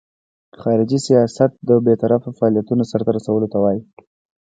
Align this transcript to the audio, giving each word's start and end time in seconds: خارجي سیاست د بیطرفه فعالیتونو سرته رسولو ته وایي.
خارجي 0.61 0.99
سیاست 1.07 1.51
د 1.67 1.69
بیطرفه 1.85 2.29
فعالیتونو 2.37 2.83
سرته 2.91 3.09
رسولو 3.17 3.47
ته 3.53 3.57
وایي. 3.63 3.81